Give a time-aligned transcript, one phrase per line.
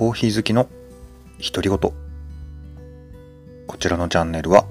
[0.00, 0.66] コーヒー好きの
[1.52, 4.64] 独り言こちらのチャンネルは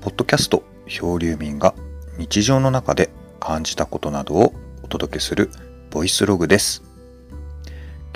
[0.00, 1.74] ポッドキャスト漂流民が
[2.16, 5.50] 日常の中で感じたことなどをお届けする
[5.90, 6.82] ボイスログです。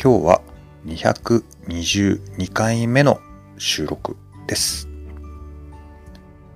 [0.03, 0.41] 今日は
[0.87, 3.21] 222回目の
[3.59, 4.89] 収録です。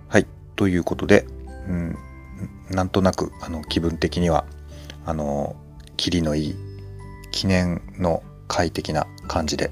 [0.08, 1.26] はいということで、
[1.68, 1.98] うん、
[2.70, 4.46] なんとなくあの気分的には
[5.04, 5.54] あの
[5.98, 6.56] キリのいい
[7.30, 9.70] 記念の快適な感じで、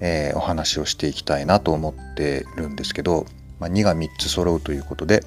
[0.00, 3.26] えー、お話をしていきたいなと思ってるんですけど、
[3.60, 5.24] まあ、2が3つ揃うということで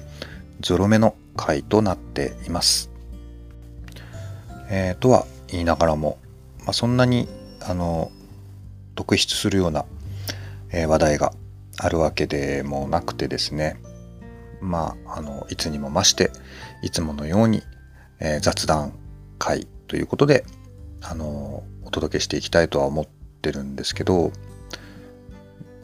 [0.60, 2.90] ゾロ目の回となっています。
[4.70, 6.18] えー、とは言いながらも、
[6.60, 7.28] まあ、そんなに
[7.60, 8.10] あの
[8.94, 9.84] 特筆するような、
[10.70, 11.32] えー、話題が
[11.78, 13.76] あるわけでもなくてですね
[14.60, 16.30] まああのいつにも増して
[16.82, 17.62] いつものように、
[18.20, 18.92] えー、雑談
[19.38, 20.44] 会ということで
[21.02, 24.32] あのお届けしていきたいとは思ってるんですけど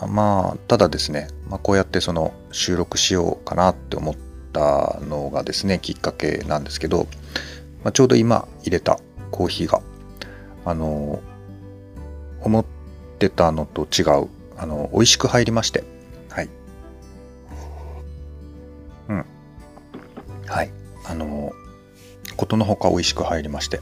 [0.07, 4.15] まあただですね、まあ、こうやってその収録しようかなって思っ
[4.53, 7.09] たのがですねきっかけなんですけど、
[7.83, 9.83] まあ、ちょうど今入れたコーヒーが
[10.65, 11.21] あの
[12.43, 12.65] 思っ
[13.19, 15.85] てたのと違うあの美味しく入りまして
[16.31, 16.49] はい。
[19.09, 19.25] うん。
[20.47, 20.71] はい。
[21.07, 21.53] あの
[22.37, 23.81] ことのほか美味しく入りまして。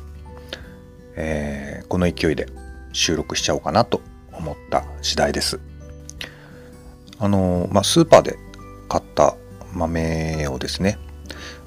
[1.16, 2.46] えー、この勢いで
[2.92, 4.00] 収録しちゃおうかなと
[4.32, 5.60] 思った次第です。
[7.18, 8.36] あのまあ、スーパーで
[8.88, 9.36] 買った
[9.72, 10.98] 豆をですね、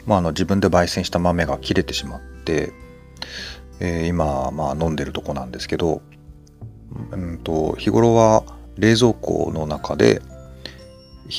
[0.05, 2.72] まあ、あの自分で焙煎した豆が切れてしまって、
[3.80, 6.02] えー、今、まあ、飲んでるとこなんですけど、
[7.11, 8.44] うんと、日頃は
[8.77, 10.22] 冷蔵庫の中で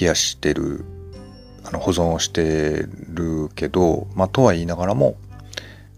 [0.00, 0.84] 冷やしてる
[1.64, 5.16] あの保存をしてるけど、まあ、とは言いながらも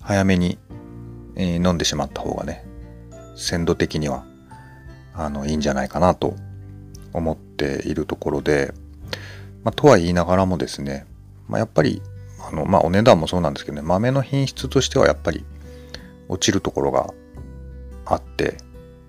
[0.01, 0.59] 早めに
[1.37, 2.65] え、飲んでしまった方がね
[3.37, 4.25] 鮮度的には
[5.15, 6.35] あのいいんじゃないかなと
[7.13, 8.73] 思っているところで、
[9.65, 11.07] まあ、とは言いながらもですね、
[11.49, 12.03] まあ、やっぱり
[12.47, 15.45] あの、まあ、お値段もそうなんですけどね豆の品質としてはやっぱり
[16.29, 17.13] 落ちるところが
[18.07, 18.57] あって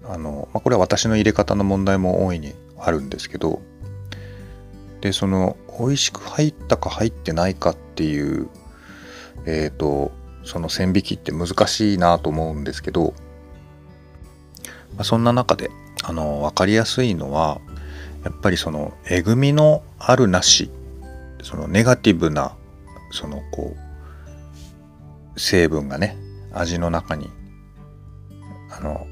[0.05, 3.61] あの、まあ、これは私の入れ方の問題も大いにあるんですけど
[5.01, 8.49] でその美味しく入ったか入ってないかっていう
[9.45, 10.11] えっ、ー、と
[10.43, 13.13] その線引きって難しいなと思うんですけど、
[14.95, 15.71] まあ、そんな中で
[16.03, 17.61] あの分かりやすいのは
[18.23, 20.69] やっぱりそのえぐみのあるなし
[21.41, 22.55] そのネガティブな
[23.11, 23.75] そのこ
[25.35, 26.17] う成分がね
[26.53, 27.29] 味の中に
[28.69, 29.07] あの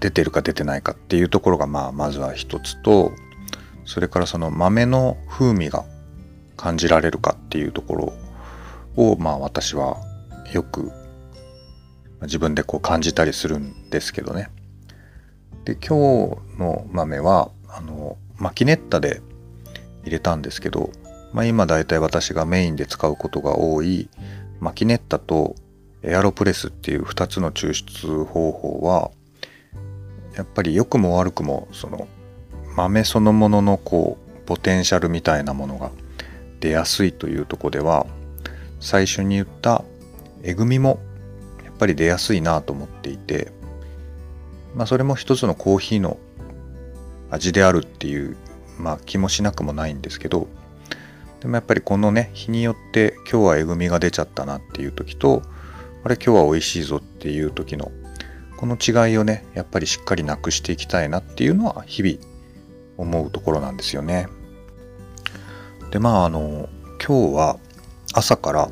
[0.00, 3.12] 出てるか出てないかっていうところがまあまずは一つと
[3.84, 5.84] それからその豆の風味が
[6.56, 8.12] 感じられるかっていうところ
[8.96, 9.98] をまあ私は
[10.52, 10.90] よく
[12.22, 14.48] 自分でこう感じたりするんですけどね。
[15.64, 15.80] で今
[16.28, 19.20] 日の豆はあのマキネッタで
[20.04, 20.90] 入れたんですけど、
[21.32, 24.08] まあ、今だいたい私がメインで使うことが多い
[24.60, 25.56] マキネッタと
[26.02, 29.10] エアロプレスっていう2つの抽出方法は
[30.36, 32.06] やっぱり良くも悪くもその
[32.76, 35.90] 豆そのもののこうポテンシャルみたいなものが
[36.60, 38.06] 出やすいというとこでは
[38.78, 39.84] 最初に言った
[40.46, 41.00] えぐみも
[41.64, 43.52] やっぱり出やすいなと思っていて、
[44.76, 46.18] まあ、それも一つのコーヒーの
[47.30, 48.36] 味であるっていう、
[48.78, 50.46] まあ、気もしなくもないんですけど
[51.40, 55.42] でもやっぱりこのね日によって今日はえぐみが出ちゃったなっていう時と
[56.04, 57.90] あれ今日は美味しいぞっていう時の
[58.56, 62.18] この違いをねやっぱりしっかりなくしていきたいなっていうのは日々
[62.96, 64.28] 思うところなんですよね。
[65.90, 66.68] でまああの
[67.04, 67.58] 今日は
[68.14, 68.70] 朝から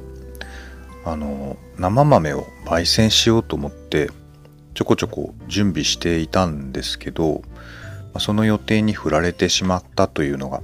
[1.05, 4.11] あの生豆を焙煎しようと思って
[4.75, 7.43] ちょこちょこ準備していたんですけど
[8.19, 10.63] その予定に振られてしまったというのが、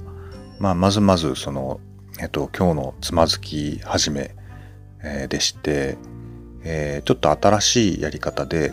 [0.59, 1.79] まあ、まずまずその、
[2.19, 4.35] えっと、今日のつまずき始め、
[5.29, 5.97] でして、
[6.63, 8.71] えー、ちょっと新しいやり方で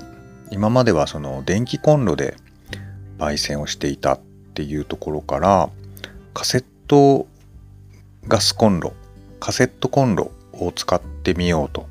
[0.50, 2.36] 今まではその電気コンロで
[3.18, 4.20] 焙煎をしていたっ
[4.52, 5.70] ていうところから
[6.34, 7.26] カセット
[8.26, 8.92] ガスコンロ
[9.40, 11.88] カセットコンロを使ってみようと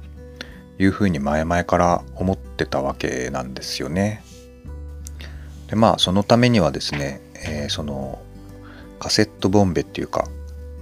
[0.80, 4.24] いうふうに前々から思ってたわけなんですよね。
[5.68, 8.22] でまあそのためにはですね、えー、その
[9.00, 10.28] カセットボンベっていうか、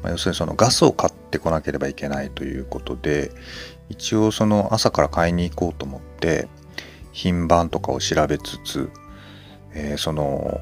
[0.04, 3.32] まあ、要するにそのガスを買ってこなければいけないということで
[3.90, 6.48] 一応その朝から買いに行こうと思って
[7.12, 8.90] 品番とかを調べつつ、
[9.74, 10.62] えー、その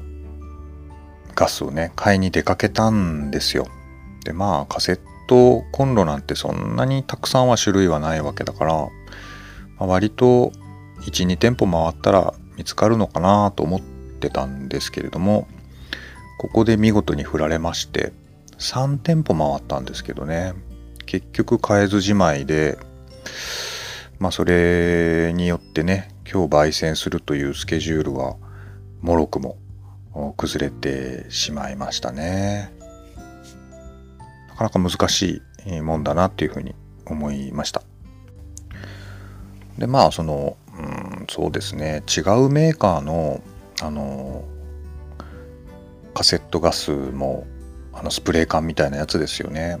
[1.34, 3.66] ガスをね買いに出かけたんですよ。
[4.24, 8.90] でまあカセッとコンロなんてそんなにたくさんは種類はないわけだから、ま
[9.80, 10.52] あ、割と
[11.00, 15.46] 12店舗回ったら見つかるのかなと思ってたんですけれども
[16.38, 18.12] ここで見事に振られまして
[18.58, 20.54] 3店舗回ったんですけどね。
[21.06, 22.78] 結局変えずじまいで
[24.18, 28.36] まあそれによってね今日焙煎するというスケジュールは
[29.00, 29.58] もろくも
[30.36, 32.83] 崩れてしまいましたね。
[34.68, 36.74] かなか難しいもんだなっていうふうに
[37.06, 37.82] 思いました。
[39.78, 42.02] でまあそのうんそうですね。
[42.08, 43.42] 違うメーカーの
[43.82, 44.44] あの
[46.14, 47.46] カセットガスも
[47.92, 49.78] あのスプレー缶みたいなやつですよね。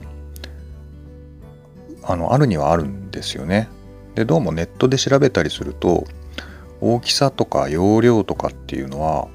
[2.02, 3.68] あのあるにはあるんですよね。
[4.14, 6.04] でどうもネットで調べたりすると
[6.80, 9.28] 大きさとか容量とかっていうのは、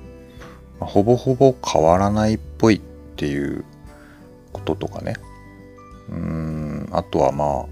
[0.79, 2.81] ほぼほぼ変わらないっぽいっ
[3.15, 3.65] ていう
[4.53, 5.15] こととかね。
[6.11, 7.65] うんあとはまあ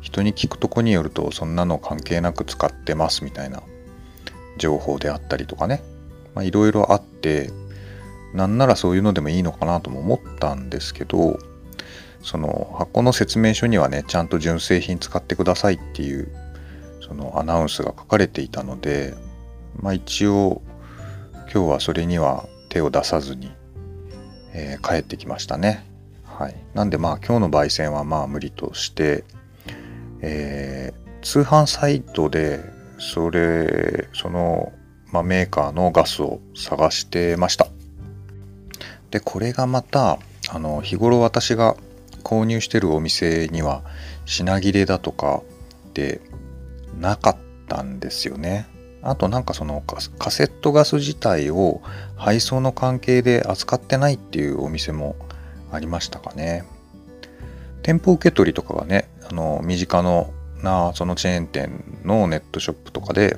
[0.00, 3.62] 人に聞くとこによるとそんなの関係なく使ってますみたいな
[4.58, 5.82] 情報であったりとかね
[6.40, 7.50] いろいろあって
[8.34, 11.38] なんならそういうのでもいいのかなとも思ったんですけど
[12.22, 16.28] その箱の説明書にはねちゃんと純正品使ってくださいっていう
[17.00, 19.14] そのアナウンスが書かれていたので
[19.80, 20.62] まあ一応
[21.52, 23.52] 今日はそれには手を出さずに、
[24.54, 25.91] えー、帰ってきましたね。
[26.42, 29.22] はい、なんでまあ今日の焙煎はまあ無理として、
[30.22, 32.64] えー、通販サイトで
[32.98, 34.72] それその、
[35.12, 37.68] まあ、メーカーのガスを探してました。
[39.12, 40.18] でこれがまた
[40.50, 41.76] あの日頃私が
[42.24, 43.84] 購入してるお店には
[44.24, 45.42] 品切れだとか
[45.94, 46.20] で
[46.98, 47.36] なかっ
[47.68, 48.66] たんですよね。
[49.00, 50.00] あとなんかそのカ
[50.32, 51.82] セットガス自体を
[52.16, 55.14] 配送の関係で扱ってないっていうお店も
[55.72, 56.64] ありましたかね。
[57.82, 60.32] 店舗受け取りとかがね、あの身近の
[60.62, 63.36] なそのチェーン店のネットショップとかで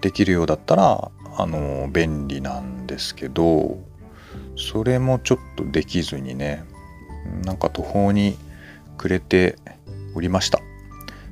[0.00, 3.78] できるようだったらあの便利なんですけど
[4.56, 6.64] それもちょっとできずにね
[7.44, 8.36] なんか途方に
[8.98, 9.56] 暮れて
[10.14, 10.58] おりました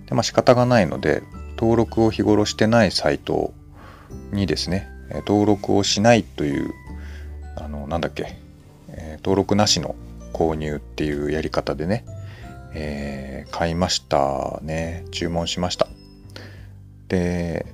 [0.06, 1.22] でまあ仕方がないので
[1.56, 3.52] 登録を日頃してないサイト
[4.32, 4.88] にですね
[5.26, 6.72] 登録をしないという
[7.56, 8.38] あのなんだっけ、
[9.18, 9.94] 登録なしの
[10.32, 12.04] 購入っていうやり方でね、
[12.74, 15.88] えー、買いましたね注文しました
[17.08, 17.66] で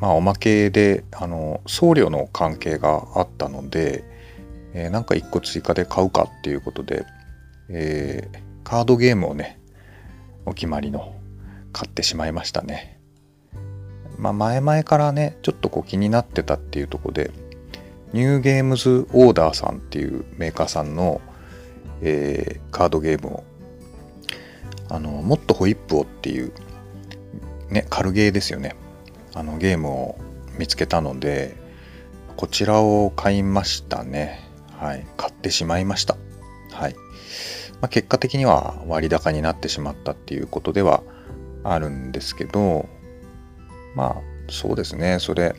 [0.00, 4.10] まあおまけであの送料の関係があったので
[4.72, 7.04] えー、なんか1個追加で買うかっていうことで、
[7.68, 9.58] えー、カードゲームをね、
[10.46, 11.14] お決まりの
[11.72, 12.98] 買ってしまいましたね。
[14.18, 17.30] まあ前々からね、ちょっとこう気になってたっていうとこで、
[18.12, 21.20] ニューゲームズオーダーさんっていうメーカーさんの、
[22.02, 23.44] えー、カードゲームを、
[24.88, 26.52] あの、もっとホイップをっていう、
[27.68, 28.74] ね、軽ゲーですよね。
[29.34, 30.18] あのゲームを
[30.58, 31.56] 見つけたので、
[32.36, 34.40] こちらを買いましたね。
[34.76, 36.16] はい、買ってしまいました。
[36.72, 36.94] はい。
[37.80, 41.02] まあ、結果的には割高になってしまったっていうことでは
[41.64, 42.88] あるんですけど、
[43.94, 45.54] まあそうですね、それ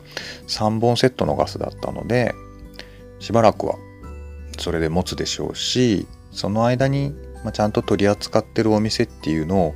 [0.48, 2.34] 3本セットのガスだったので、
[3.18, 3.76] しばらくは
[4.58, 7.14] それで持つでしょうし、その間に、
[7.44, 9.74] まあ、ちゃんと取り扱ってるお店っていうのを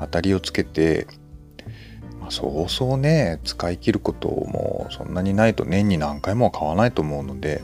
[0.00, 1.06] 当たりをつけて、
[2.20, 7.62] まあ、そうそうね、使い切ることもそんなにないと年に何回も買わないと思うので、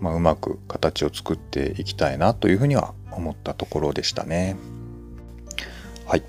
[0.00, 4.56] まあ、うまく形を作っていきたいなというふうには思ったところでしたね。
[6.06, 6.24] はい。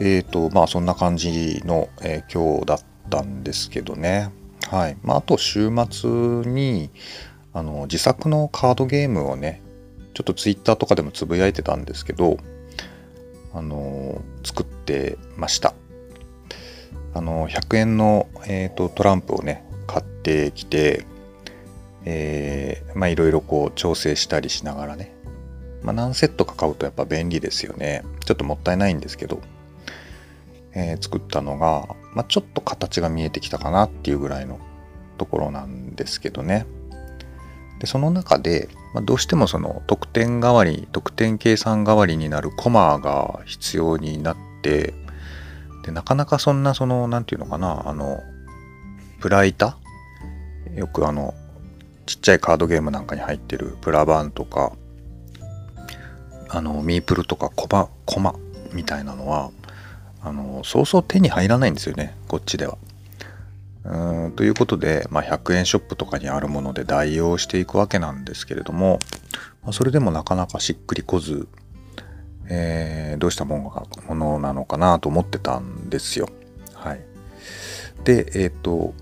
[0.00, 2.78] えーと、まあそんな感じの、えー、今日だっ
[3.10, 4.30] たんですけどね。
[4.70, 4.96] はい。
[5.02, 6.10] まああと週末
[6.50, 6.90] に
[7.52, 9.62] あの自作のカードゲームをね、
[10.18, 12.38] ちょっとツイッターとかでもつぶやいてたんですけど、
[13.54, 15.74] あの作ってました。
[17.14, 21.06] あの100円の、えーとトランプをね、買ってきて、
[22.04, 25.14] えー、まあいろいろこう調整したりしながらね、
[25.84, 29.40] まあ、何セットか買うとやっぱ便利ですよねちょっともったいないんですけど、
[30.74, 34.58] えー、作ったのが、まあ、ちょっと形が見えてきたかなっていうぐらいの
[35.16, 36.66] ところなんですけどね
[37.78, 44.94] でその中で、まあ、どうしてもその得点代わり得点計算代わりになるコマが必要になって
[45.84, 48.20] でなかなかそんなその何て言うのかなあの
[49.20, 49.76] プラ板？
[50.74, 51.34] よくあの
[52.06, 54.72] ちっちゃいカードゲームなんかに入ってるプラバンとか
[56.48, 58.34] あのミープルとかコマコマ
[58.72, 59.50] みたいなのは
[60.22, 62.78] あのそうそう手に入らないんですよねこっちでは。
[63.88, 68.98] うんということで、まあ、100円ショップとかにあるもので代用していくわけなんですけれども、
[69.62, 71.48] まあ、それでもなかなかしっくりこず、
[72.48, 76.28] えー、どうしたものがものなのかなと思ってたんですよ。
[76.74, 77.00] はい。
[78.04, 78.94] で、えっ、ー、と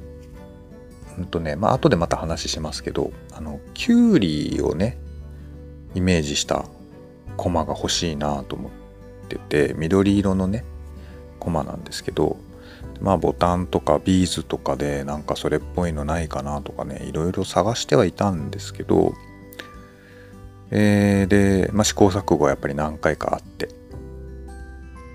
[1.18, 4.98] うんとねまあ後でまた話しますけどあのキュウリをね
[5.94, 6.66] イメージした
[7.36, 8.70] コマが欲しいなと思っ
[9.28, 10.64] てて緑色のね
[11.40, 12.36] コマなんですけど
[13.00, 19.14] まあボタンとかビーズとかでなんかそれっぽいのないかなとかねいろいろ探してはいたんですけど
[20.70, 23.68] えー、で、まあ、試行錯誤はやっぱり何回かあって、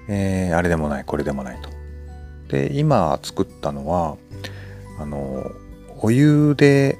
[0.08, 1.70] えー、あれでもないこれでもないと。
[2.48, 4.18] で今作ったのは
[5.00, 5.52] あの
[6.02, 7.00] お湯で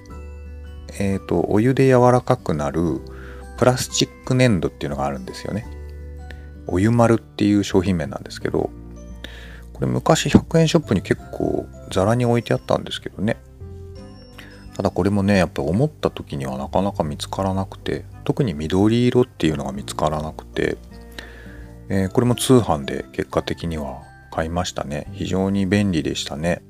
[0.98, 3.02] えっ、ー、とお湯で柔らかくなる
[3.58, 5.66] プラスチック粘土っていうのがあるんですよね。
[6.68, 8.70] お湯丸っていう商品名なんですけど
[9.82, 13.38] これ昔100円ショップに結構ザラに置いてあったんですけどね。
[14.76, 20.78] ただこれもねやっぱ思った時にはなかなか見つからなくて特に緑色っていうのが見つからなくて、
[21.90, 25.08] えー、これも通販で結果的には買いましたね。
[25.14, 26.62] 非常に便利でしたね、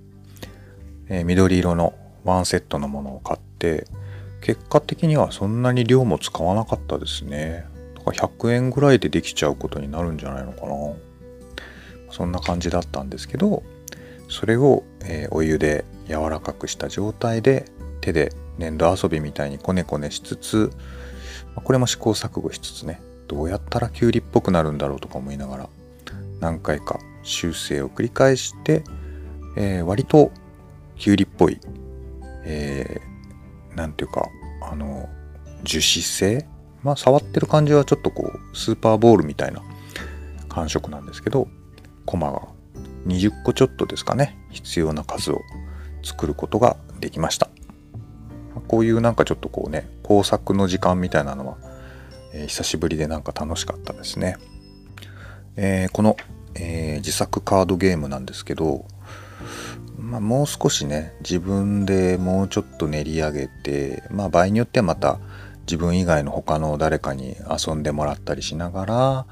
[1.10, 3.88] えー、緑色のワンセットのものを買って
[4.40, 7.66] 結果的にはそんなに量も使わなかったですね。
[7.98, 11.11] だから100円ぐらいでできちゃうことになるんじゃないのかな。
[12.12, 13.64] そんな感じだったんですけど
[14.30, 17.66] それを、えー、お湯で柔らかくした状態で
[18.02, 20.72] 手で粘土遊びみたいにコネコネしつつ
[21.56, 25.70] これも試行錯誤しつつねどうやったらキュウリっぽくなるんだろうとか思いながら
[26.40, 28.84] 何回か修正を繰り返して、
[29.56, 30.32] えー、割と
[30.98, 31.60] キュウリっぽい、
[32.44, 34.26] えー、ていうか
[34.70, 35.10] あの
[35.64, 36.48] 樹脂製
[36.84, 39.62] まあ触ってる感じはちょっとこうスーパーボールみたいな
[40.50, 41.48] 感触なんですけど
[42.06, 42.42] コマが
[43.08, 44.38] 20個ちょっとですかね。
[44.50, 45.42] 必要な数を
[46.04, 47.50] 作ることができました。
[48.68, 51.58] こういうなんかちょっとこうね工作の時間みたいなのは、
[52.34, 54.38] えー、久しぶりでなんか楽しかったですね、
[55.56, 56.18] えー、この、
[56.56, 58.86] えー、自作カードゲームなんですけど、
[59.98, 65.20] まあ、もう少しね自分でもうちょっと練り上げてまあ場合によってはまた
[65.62, 69.26] 自分以外の他の誰かに遊んでもらったりしながら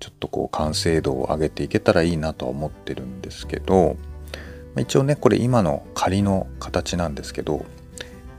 [0.00, 3.96] ちょっとこう完成度を上げていけたらいいなとは思ってるんですけど
[4.78, 7.64] 一応ねこれ今の仮の形なんですけど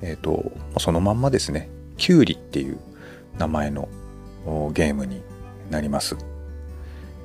[0.01, 1.69] えっ、ー、とそのまんまですね。
[1.97, 2.77] キュウリっていう
[3.38, 3.88] 名前の
[4.74, 5.21] ゲームに
[5.69, 6.17] なります、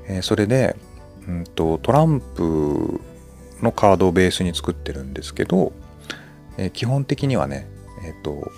[0.06, 0.76] えー、それで、
[1.28, 3.00] うんと、トランプ
[3.62, 5.72] のカードをベースに作ってるんですけど、
[6.56, 7.68] えー、基本的にはね
[8.04, 8.50] えっ、と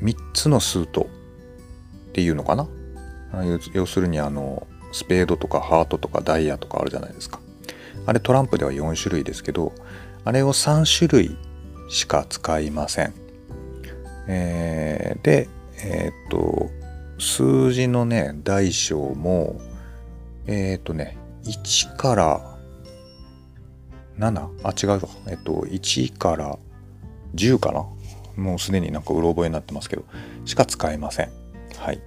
[0.00, 2.68] 3つのスートっていうのかな
[3.44, 7.40] 要するにあのスペードとかハートとかダイヤとかあるじゃないですか。
[8.06, 9.72] あれトランプでは4種類ですけど
[10.24, 11.36] あれを3種類
[11.88, 13.14] しか使いません、
[14.28, 15.48] えー、で
[15.82, 16.70] えっ、と
[17.18, 19.60] 数字のね大小も
[20.46, 22.58] えっ、とね1から
[24.18, 26.58] 7あ違うわえっ、と1から
[27.34, 27.86] 10かな？
[28.36, 30.04] もうすでになんかうろ覚えになってますけど
[30.44, 31.30] しか使えません。
[31.76, 32.00] はい。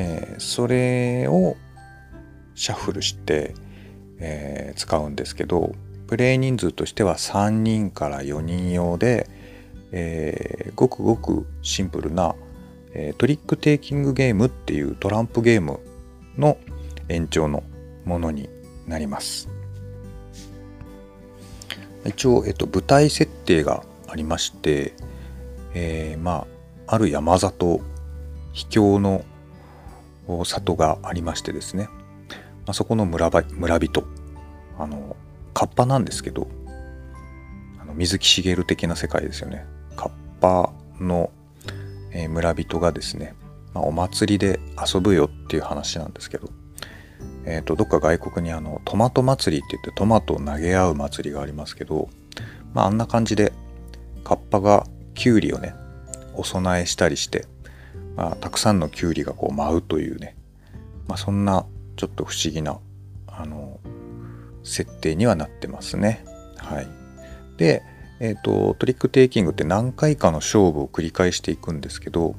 [0.00, 1.56] えー、それを
[2.54, 3.52] シャッフルして、
[4.20, 5.74] えー、使うんですけど
[6.06, 9.28] プレイ人数としては3人から4人用で、
[9.90, 12.36] えー、ごくごくシンプルな、
[12.94, 15.80] えトリックテイキングゲームっていうトランプゲーム
[16.38, 16.56] の
[17.08, 17.62] 延長の
[18.06, 18.48] ものに
[18.86, 19.48] なります。
[22.06, 24.94] 一応、えっと、舞台設定がありまして、
[25.74, 26.46] えー、ま
[26.86, 27.80] あある山里
[28.52, 29.24] 秘境の
[30.44, 31.92] 里がありましてですね、ま
[32.68, 34.06] あ、そこの村村人。
[34.78, 35.16] あの
[35.54, 36.46] カッパなんですけど
[37.80, 39.66] あの水木しげる的な世界ですよね。
[39.96, 41.32] カッパの、
[42.12, 43.34] えー、村人がですね、
[43.74, 46.48] まあ、お祭りで遊ぶよっていう話なんですけど、
[47.44, 52.08] えーと、どっか外国にあのトマト祭りって言ってトマトを投げ合う祭りがありますけど、
[52.72, 53.52] まあ、あんな感じで
[54.22, 55.74] カッパがキュウリをね
[56.34, 57.46] お供えしたりして
[58.18, 60.34] まあ、たくさんのキュウリがこう舞うというね、
[61.06, 62.80] まあ、そんなちょっと不思議な
[63.28, 63.78] あの
[64.64, 66.24] 設定にはなってますね。
[66.56, 66.88] はい、
[67.58, 67.84] で、
[68.18, 72.34] えーと、トリックテイキングって何回かの勝負を繰り返していくんですけど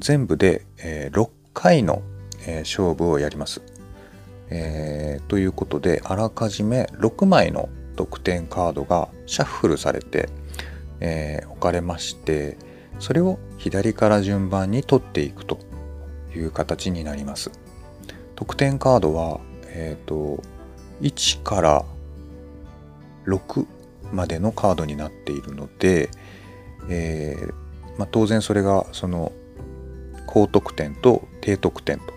[0.00, 2.02] 全部で、えー、6回の、
[2.44, 3.62] えー、勝負をやります。
[4.50, 10.28] えー、ということであらかじめ6枚の得点カードがシャッフルされて、
[11.00, 12.56] え置かれまして
[12.98, 15.58] それを左から順番に取っていくと
[16.34, 17.50] いう形になります。
[18.34, 20.42] 得点カードは、えっ、ー、と、
[21.00, 21.84] 1から
[23.26, 23.66] 6
[24.12, 26.10] までのカードになっているので、
[26.88, 27.66] えー
[27.98, 29.32] まあ、当然それがその
[30.26, 32.12] 高得点と低得点と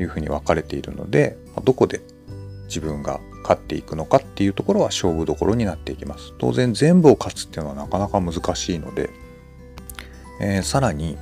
[0.00, 2.00] いうふうに分かれているので、どこで
[2.66, 9.10] 自分が勝っていくのかっていうところは勝負どころになっていきます当然全部を勝つっていうのはなかなか難しいので、
[10.40, 11.16] えー、さらに、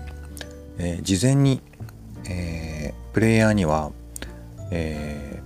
[0.78, 1.60] えー、事前に、
[2.28, 3.92] えー、プレイヤーには、
[4.70, 5.42] え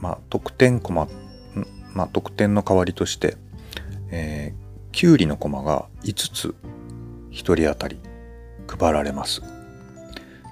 [0.00, 1.08] まあ、得点コマ、
[1.92, 3.36] まあ、得点の代わりとして、
[4.10, 6.54] えー、キュウリのコマが5つ
[7.30, 7.98] 1人当たり
[8.66, 9.42] 配られます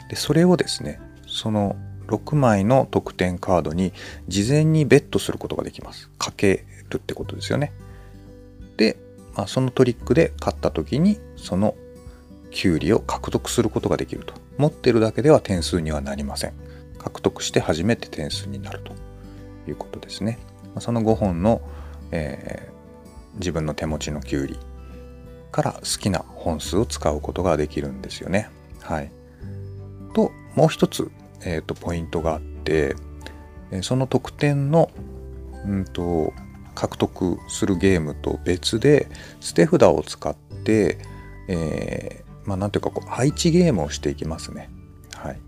[0.09, 1.77] でそれをですねその
[2.07, 3.93] 6枚の得点カードに
[4.29, 6.09] 事前にベットすることができます。
[6.19, 7.73] かけるってことですよね。
[8.77, 8.97] で、
[9.35, 11.75] まあ、そのトリックで勝った時にその
[12.57, 14.35] キュウリを獲得することができると。
[14.59, 16.55] 持ってるだけでは点数にはなりません。
[16.99, 18.93] 獲得して初めて点数になると
[19.69, 20.39] いうことですね。
[20.81, 21.61] その5本の、
[22.11, 24.59] えー、自分の手持ちのキュウリ
[25.53, 28.49] から好きな本数を使うことができるんですよね。
[28.81, 29.11] はい。
[30.15, 31.11] ともう一つ
[31.47, 32.97] えーと、ポイントがあって、
[33.83, 34.91] その得点の、
[35.65, 36.33] うんと、
[36.75, 39.09] 獲得するゲームと別で
[39.41, 40.99] 捨て札を使って、
[41.49, 44.71] え、まあなんていうかこう配置ゲームをしていきますね。
[45.15, 45.41] はい、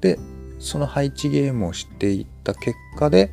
[0.00, 0.18] で
[0.58, 3.30] その配置ゲームをしていった結果で、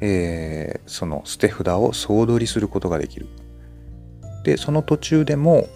[0.00, 3.26] えー、その捨て札を総取りすることができる。
[4.44, 5.66] でその途中でも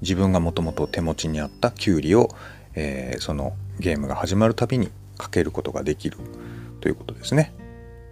[0.00, 2.28] 自分がもともと手持ちにあったキュウリを、
[2.74, 6.18] えー、そのゲームが始まるたびにかけることができる
[6.80, 7.54] ということですね。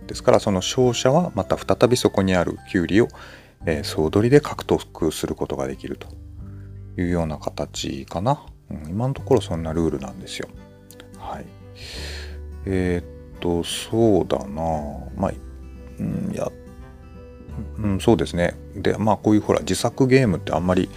[0.07, 3.09] ですからその勝者はまた再びそこにあるキュウリを、
[3.67, 6.09] えー、総取りで獲得することができると
[6.97, 8.45] いうような形かな。
[8.71, 10.49] うん、今のところそんなルールなんですよ。
[11.19, 11.47] はい。
[12.67, 14.63] えー、っと、そうだな
[15.17, 15.33] まあ、
[15.99, 16.51] うん、や、
[17.79, 18.55] うん、そうですね。
[18.75, 20.89] で、まあこういうほら自作ゲームってあんまり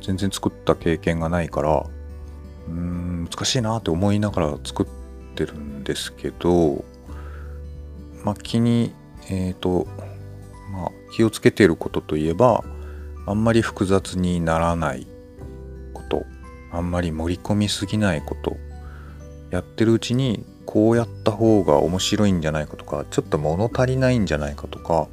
[0.00, 1.84] 全然作った経験がないから、
[2.68, 4.86] うん難しいなって思いながら作っ
[5.34, 6.84] てるんですけど
[8.24, 8.92] まあ気に
[9.28, 9.86] えっ、と
[10.72, 12.64] まあ気をつけていることといえば
[13.26, 15.06] あんまり複雑にならない
[16.72, 18.56] あんまり盛り込みすぎないこと
[19.50, 25.08] やってるうちにこうやった方が面白いんじゃないかとかちょっと物足りないんじゃないかとか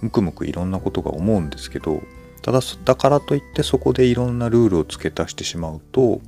[0.00, 2.02] むくむくいろんなことが思うんですけど
[2.42, 6.20] ただだからといってそこでいろんなルールを付け足してしまうと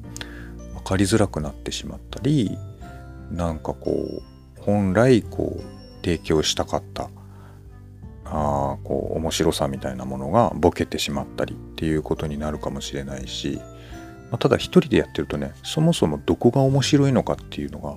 [0.74, 2.56] 分かりづらくなってしまったり
[3.30, 4.22] なんかこう
[4.60, 7.10] 本来こう提供したかった
[8.24, 13.60] あこう面白さみたいなものがボケてしまったりっていうことになるかもしれないし、
[14.30, 17.96] まあ、ただ一人でやってるとねそもそもどこが面白いのかっていうのが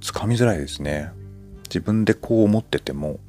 [0.00, 1.10] つかみづらいですね。
[1.64, 3.20] 自分でこう思ってても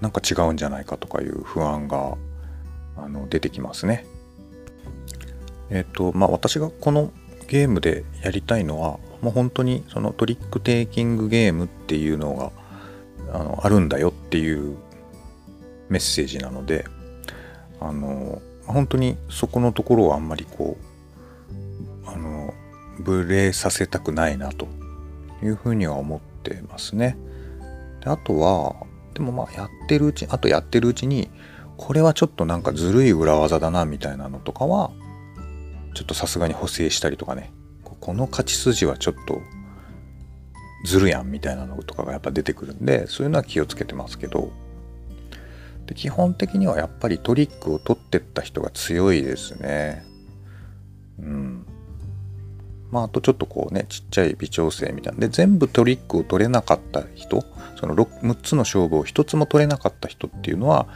[0.00, 2.16] なんか違うんじゃないかとかいう不安が
[2.96, 4.06] あの出てきますね。
[5.68, 7.12] えっ、とまあ私がこの
[7.48, 12.52] ゲームでやりたいのはもう本当にそのトリックテイキングゲームっていうのが
[13.32, 14.76] あのあるんだよっていう
[15.88, 16.84] メッセージなので
[17.80, 20.85] あの本当にそこのところをあんまりこう
[22.98, 24.68] ブレさせたくないなと
[25.42, 27.16] いうふうには思ってますね。
[28.00, 28.76] であとは
[29.14, 31.30] でもまあやってるうちあとやってるうちに
[31.76, 34.90] これはちょっとなんかずるい裏技だなみたいなのとかは
[35.94, 37.52] ちょっとさすがに補正したりとかね。
[37.98, 39.40] この勝ち筋はちょっと
[40.84, 44.52] ずるやんみたいなのとかがやっぱ出てくるんでそういうのは気をつけてますけど。
[45.86, 50.04] で基本的にはやっぱりトリックを取ってった人が強いですね。
[51.18, 51.66] うん。
[52.90, 55.20] まああとちょっとこうねちっちゃい微調整みたいな。
[55.20, 57.44] で全部トリックを取れなかった人
[57.78, 60.86] その 6, 6つの勝負を1つも取れなかった人っていうのは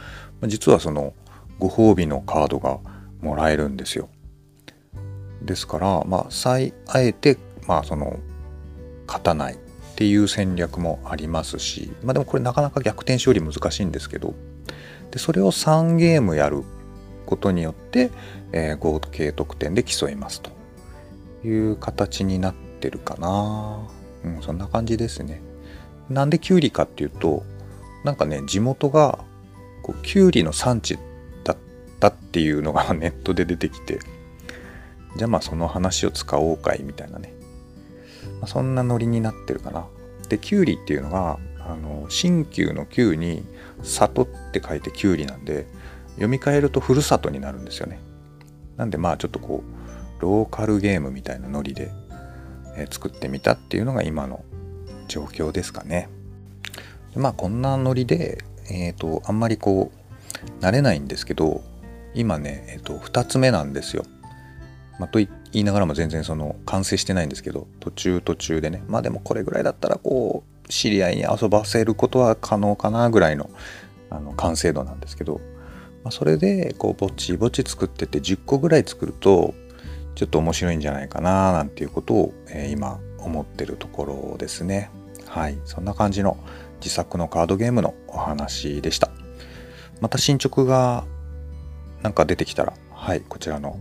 [0.47, 1.13] 実はその
[1.59, 2.79] ご褒美のカードが
[3.21, 4.09] もらえるんですよ。
[5.41, 8.19] ですから、まあ、最あえて、まあ、その
[9.07, 9.57] 勝たないっ
[9.95, 14.33] ていう戦略もありますし、まあ、でもこれなかなか逆転勝利難しいんですけど
[15.11, 16.63] でそれを3ゲームやる
[17.25, 18.11] ことによって、
[18.51, 20.60] えー、合計得点で競いますと。
[21.43, 23.87] いう形になってるかな、
[24.23, 25.41] うん、そんな感じですね。
[26.09, 27.43] なんでキュウリかっていうと
[28.03, 29.19] なんかね地元が
[29.81, 30.97] こうキュウリの産地
[31.43, 31.57] だっ
[31.99, 33.99] たっていうのが ネットで出てきて
[35.17, 37.33] じゃあまあその話を使おうかいみたいなね、
[38.39, 39.85] まあ、そんなノリになってるかな。
[40.29, 43.43] でキュウリっていうのがあの新旧の旧に
[43.83, 45.67] 里って書いてキュウリなんで
[46.11, 47.99] 読み替えるとふるさとになるんですよね。
[48.77, 49.80] なんでまあちょっとこう
[50.21, 51.91] ローカルゲームみたいなノリで、
[52.77, 54.45] え作ってみたっていうのが今の
[55.07, 56.07] 状況ですかね。
[57.15, 61.61] まあこんなノリでえっ、ー、とあんまりこう慣れないんですけど
[62.13, 64.05] 今ね、えー、と2つ目なんですよ。
[64.99, 68.83] まあ、と言いながらも全然その完成してないんですけど途中途中でね。
[68.87, 73.49] まあでもこれぐらいだったらこう知り合いに遊ばせることは可能かなぐらいの
[74.09, 75.41] あの完成度なんですけど、
[76.03, 79.53] まあ、それでこうぼちぼち作ってて10個ぐらい作ると
[80.15, 84.89] ちょっと面白いんじゃないかななんていうことを、えー、今思ってるところですね。
[85.27, 86.37] はい、そんな感じの
[86.81, 89.11] 自作のカードゲームのお話でした。
[90.01, 91.05] また進捗が
[92.01, 93.77] なんか出てきたら、はい、こちらの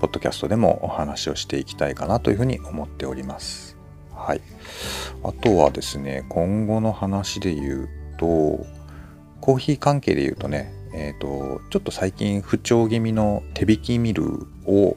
[0.00, 3.76] ポッドキャストでもお話をしていきたいかなというふうに思っております。
[4.14, 4.42] はい。
[5.24, 8.66] あとはですね、今後の話で言うと、
[9.40, 14.96] コーヒー関係で言うとね、えっ、ー、と、ちょっと最近不調気味の手引きミルを、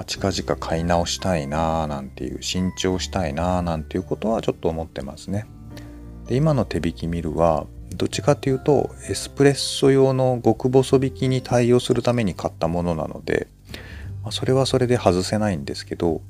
[0.00, 5.44] ま近々買い直したいなーなんていう、新調したいなーなんていうことはちょっと思ってますね。
[6.26, 13.48] で、今の手引きミルは、どっちかっていうと、エスプレッソ用の極細引きに対応するために買ったものなので、
[14.24, 16.22] まそれはそれで外せないんですけど、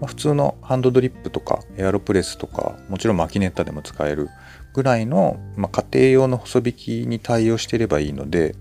[0.00, 4.28] ま普通のハンドドリップとかエアロプレスとかもちろんマキネッタでも使える
[4.72, 8.54] ぐらいの、まあ、家庭用の細引きに対応してればいいので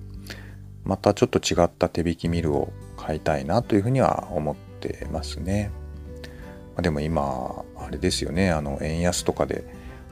[0.83, 2.73] またちょっと違った手引きミルを
[3.05, 5.71] 買いたいなというふうには思ってますね。
[6.75, 9.63] まあ、でも今あれですよねあの円安とかで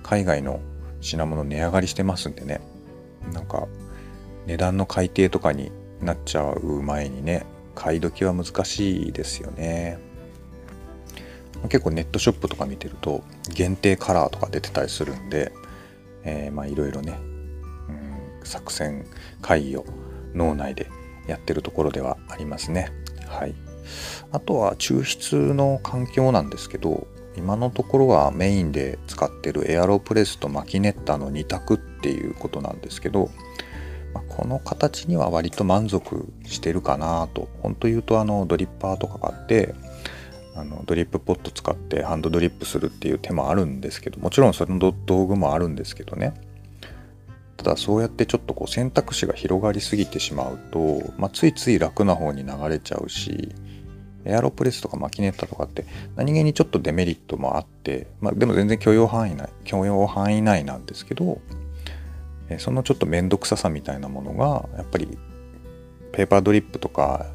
[0.03, 0.59] 海外の
[0.99, 2.61] 品物値上がりしてますんでね
[3.33, 3.67] なんか
[4.45, 9.97] 値段の改定とかになっちゃう前にね買い時は難しいですよね。
[11.69, 13.23] 結構ネットショップとか見てると
[13.53, 15.51] 限定カラーとか出てたりするんで、
[16.23, 17.19] えー、まあいろいろね、
[18.41, 19.05] うん、作戦
[19.41, 19.85] 会議を
[20.33, 20.89] 脳内で
[21.27, 22.91] やってるところではありますね。
[23.27, 23.55] はい。
[24.31, 27.07] あとは抽出の環境なんですけど、
[27.37, 33.29] 今のところはメインで使ってるエアロプレスとマキネッタの2択っていうことなんですけど、
[34.13, 37.47] ま、この形には割と満足してるかなと。
[37.61, 39.73] 本当言うとあのドリッパーとかがあって、
[40.55, 46.33] あのドリップポット使ってハンドドリップするっていう手もあるんですけどもちろんその道具もあるんですけどね
[47.63, 53.53] ただそうやってちょっとこう選択肢が広がりすぎてしまうと、まあ、ついつい楽な方に流れちゃうし
[54.25, 61.39] エアロプレスとかマキネッタとかって何気にちょっとデメリットもあって、まあ、でも全然許容範囲内許容範囲内なんですけど
[62.57, 65.19] そのちょっと面倒くささみたいなものがやっぱり
[66.11, 67.27] ペーパードリップとか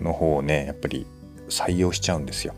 [0.00, 1.06] の方をねやっぱり
[1.48, 2.54] 採用しちゃうんですよ。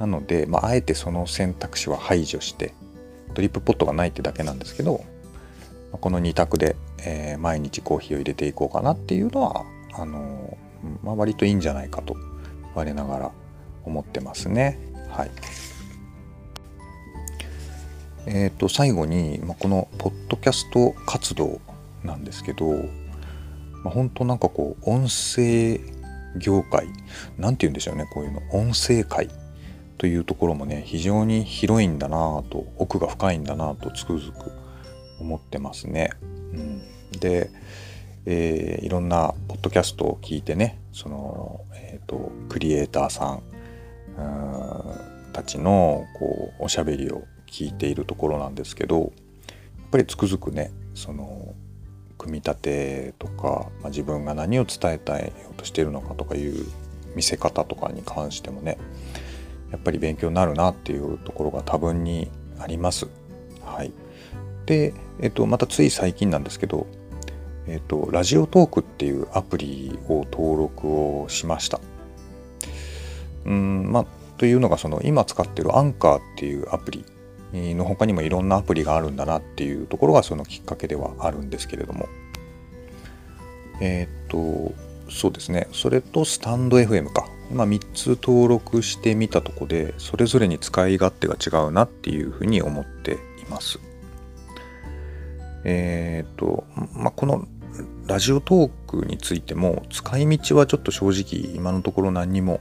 [0.00, 2.74] なので、まあ、あえてその選択肢は排除して
[3.32, 5.04] ドリップポットがないってだけなんですけど
[6.00, 12.16] この2択で、えー、毎日コーヒーを入れていこうかなっていうのはあのー、まあ、割といいんじゃないかと
[12.74, 13.32] 我ながら
[13.84, 14.78] 思ってますね。
[15.10, 15.30] はい。
[18.26, 21.60] え、ー、と最後に、まあ、このポッドキャスト活動
[22.02, 22.70] なんですけど、
[23.84, 25.80] まあ、本当なんかこう音声
[26.38, 26.88] 業界
[27.38, 29.28] 何て言うんでしょうねこういうの音声界
[29.98, 34.63] というところもね非常に広いんだなと奥が深いんだなとつくづく
[35.24, 36.10] 思ってますね。
[36.22, 36.82] うん、
[37.18, 37.50] で、
[38.26, 43.42] えー、いろんなポッドキャストを聞いてねその、えーと、クリエイターさん
[45.32, 49.10] たちのこうおしゃべりを聞いているところなんですけどやっ
[49.90, 51.54] ぱりつくづくねその
[52.16, 56.54] 組み立てとか、まあ、自分が何を伝えたいようとしているのかとかいう
[57.16, 58.78] 見せ方とかに関してもね
[59.70, 63.08] やっぱり勉強になるなっていうところが多分にあります。
[63.64, 63.92] はい、
[64.66, 66.86] で、えっと、またつい最近なんですけど、
[67.66, 70.88] えっと、ラジオトークっていうアプリを登録
[71.20, 71.80] をしました。
[73.46, 74.06] うんまあ、
[74.38, 77.04] というのがその今使ってるアンカーっていうアプリ
[77.74, 82.08] の他にもいろんなアプリがあるんだなっていうところがそのきっかけではあるんですけれども。
[83.80, 84.72] えっ、と
[85.10, 85.68] そうですね。
[85.72, 87.28] それとスタンド FM か。
[87.50, 93.16] 今3つ登録してみたとこでそれぞれに使い勝手が違うなっていうふうに思ってい
[93.50, 93.78] ます。
[95.64, 97.46] えっ、とまあこの
[98.06, 102.60] ラジオトークについても使い道はちょっと正直今のところ何にも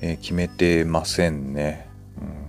[0.00, 1.88] 決めてませんね
[2.20, 2.40] うん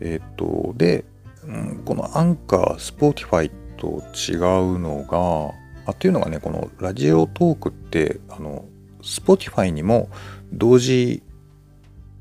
[0.00, 1.04] えっ、と、で、
[1.46, 4.36] うん、このアンカー、 Spotify と違
[4.74, 5.54] うのが、
[5.86, 8.64] あっていうのがね、このラジオトークって、あの、
[9.02, 10.10] Spotify にも
[10.52, 11.22] 同時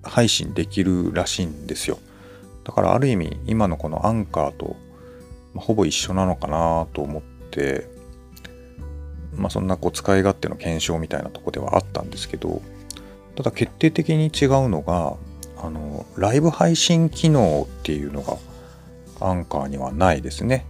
[0.03, 1.99] 配信できるらしいんですよ。
[2.63, 4.75] だからある意味、今のこのアンカーと、
[5.53, 7.87] ま、ほぼ一緒なのかなと思って、
[9.35, 12.61] まあそんなこう使い勝手の検証みたいなとこではあったんですけど、
[13.35, 15.15] ただ決定的に違うのが、
[15.61, 18.37] あのライブ配信機能っていうのが
[19.19, 20.65] アンカーにはないですね。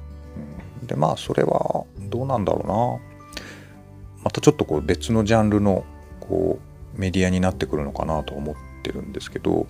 [0.82, 3.10] うん、でまあそれはどうなんだろうな。
[4.24, 5.84] またちょっとこう別のジャンルの
[6.20, 6.60] こ
[6.96, 9.68] うメディアになってくるのかなと思ってるんですけど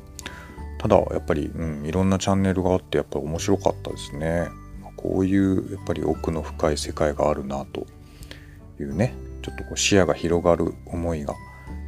[0.79, 4.49] ただやっぱり、うん、いろんなチャンネルがあってやっぱ面白かったですね
[4.99, 7.87] こういうやっぱり奥の深い世界があるなと
[8.81, 11.35] いうねちょっとこう視野が広がる思いが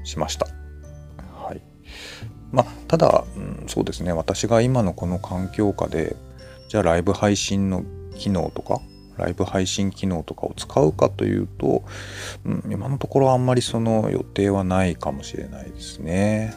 [0.05, 0.47] しました。
[1.33, 1.61] はい。
[2.53, 4.13] まあただ、うん、そうですね。
[4.13, 6.15] 私が今のこの環境下で
[6.69, 7.83] じゃあライブ配信の
[8.15, 8.79] 機能とか
[9.17, 11.83] ライブ配信機能とかを使うかというと、
[12.45, 16.53] うん、今のところあんまりその予定はないかもしれないですね。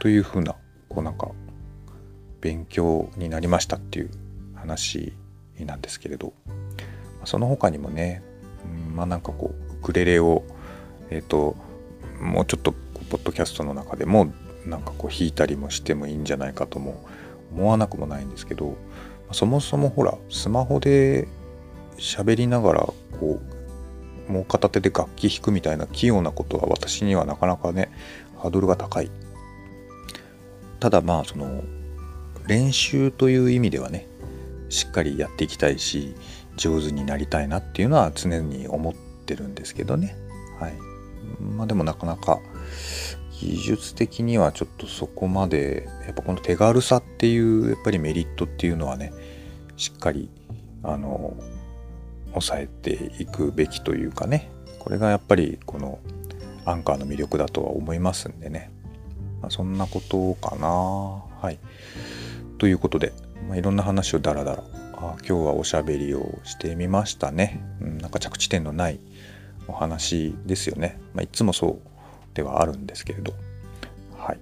[0.00, 0.54] というふうな
[0.88, 1.28] こうなんか
[2.40, 4.10] 勉強になりましたっていう
[4.60, 5.12] 話
[5.58, 6.32] なんですけれど
[7.24, 8.22] その他にもね、
[8.94, 10.42] まあなんかこうウクレレを
[11.10, 11.56] えっ、ー、と
[12.20, 14.32] もうちょっとポッドキャストの中でも
[14.66, 17.04] なんかこう弾いたりもしてもいいんじゃないかとも
[17.52, 18.76] 思わなくもないんですけど
[19.32, 21.28] そもそもほらスマホで
[21.98, 22.80] 喋りながら
[23.18, 23.40] こ
[24.28, 27.90] うもう片手で楽器弾くみたいな器用なことは私にはなかなかね
[28.38, 29.10] ハードルが高い。
[30.78, 31.62] ただまあその
[32.46, 34.06] 練習という意味ではね
[34.70, 36.14] しっかりやっていきたいし
[36.56, 40.16] 上手になりたいなっていうのは常に思ってるんですけどね。
[40.58, 40.74] はい。
[41.42, 42.40] まあでもなかなか
[43.40, 49.12] 技術的にはちょっとそこまでやっぱこの手軽さっていうやっぱりメリットっていうのはね
[49.76, 50.28] しっかり
[50.82, 51.34] あの
[52.30, 54.50] 抑えていくべきというかね。
[54.78, 55.98] これがやっぱりこの
[56.64, 58.70] アンカーの魅力だとは思いますんでね、
[59.42, 60.68] まあ、そんなことかな。
[60.68, 61.58] はい。
[62.58, 63.12] ということで、
[63.48, 64.64] まあ、いろんな話をダラダラ。
[65.02, 69.00] あ今日はおしゃべりをしてみましたね、うん、なんか着地点のない
[69.66, 73.32] お話ですよね、まあ、いつもそうではあるんですけれど。
[74.16, 74.38] はい。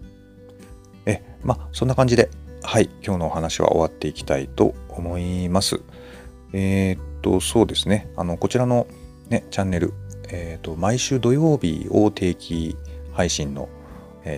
[1.07, 2.29] えまあそんな感じで
[2.63, 5.81] はい今日のお話は終わっていきたいと思います。
[6.53, 8.11] えー、っとそうですね。
[8.17, 8.87] あのこちらの
[9.29, 9.95] ねチャンネル
[10.31, 12.77] えー、っと毎週土曜日を定期
[13.13, 13.69] 配信の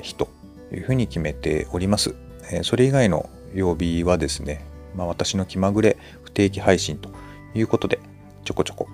[0.02, 0.28] 日と
[0.72, 2.14] いうふうに決めております、
[2.50, 7.10] えそれ以外の曜日はですね、まあ、私の気まぐれ不定期配信と
[7.54, 7.98] いうことで
[8.44, 8.88] ちょこちょこ、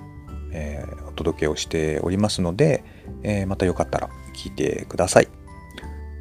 [0.53, 2.85] えー、お届けをしておりますので、
[3.23, 5.29] えー、またよかったら聞いてください。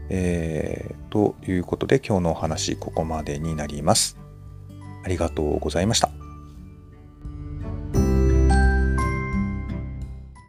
[0.09, 4.17] えー、ということで今日のお話ここまでになります。
[5.03, 6.24] ありがとうございました。